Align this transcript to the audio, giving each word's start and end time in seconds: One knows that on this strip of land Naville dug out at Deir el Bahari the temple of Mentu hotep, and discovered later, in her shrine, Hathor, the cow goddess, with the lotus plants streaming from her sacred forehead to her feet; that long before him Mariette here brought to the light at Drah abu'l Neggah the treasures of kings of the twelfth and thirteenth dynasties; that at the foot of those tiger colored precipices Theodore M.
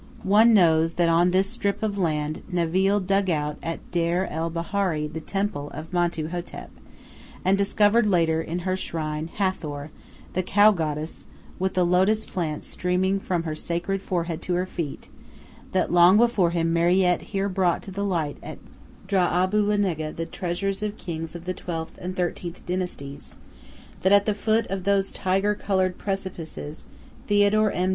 One 0.25 0.55
knows 0.55 0.95
that 0.95 1.09
on 1.09 1.29
this 1.29 1.47
strip 1.47 1.83
of 1.83 1.95
land 1.95 2.41
Naville 2.51 2.99
dug 3.01 3.29
out 3.29 3.57
at 3.61 3.91
Deir 3.91 4.27
el 4.31 4.49
Bahari 4.49 5.05
the 5.05 5.21
temple 5.21 5.69
of 5.75 5.93
Mentu 5.93 6.29
hotep, 6.31 6.71
and 7.45 7.55
discovered 7.55 8.07
later, 8.07 8.41
in 8.41 8.59
her 8.65 8.75
shrine, 8.75 9.27
Hathor, 9.27 9.91
the 10.33 10.41
cow 10.41 10.71
goddess, 10.71 11.27
with 11.59 11.75
the 11.75 11.85
lotus 11.85 12.25
plants 12.25 12.65
streaming 12.65 13.19
from 13.19 13.43
her 13.43 13.53
sacred 13.53 14.01
forehead 14.01 14.41
to 14.41 14.55
her 14.55 14.65
feet; 14.65 15.07
that 15.71 15.91
long 15.91 16.17
before 16.17 16.49
him 16.49 16.73
Mariette 16.73 17.21
here 17.21 17.47
brought 17.47 17.83
to 17.83 17.91
the 17.91 18.03
light 18.03 18.37
at 18.41 18.57
Drah 19.07 19.43
abu'l 19.47 19.77
Neggah 19.77 20.15
the 20.15 20.25
treasures 20.25 20.81
of 20.81 20.97
kings 20.97 21.35
of 21.35 21.45
the 21.45 21.53
twelfth 21.53 21.99
and 22.01 22.15
thirteenth 22.15 22.65
dynasties; 22.65 23.35
that 24.01 24.11
at 24.11 24.25
the 24.25 24.33
foot 24.33 24.65
of 24.65 24.83
those 24.83 25.11
tiger 25.11 25.53
colored 25.53 25.99
precipices 25.99 26.87
Theodore 27.27 27.69
M. 27.71 27.89